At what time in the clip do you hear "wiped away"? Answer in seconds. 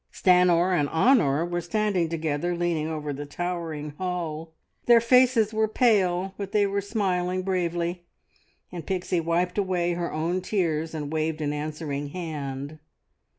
9.19-9.93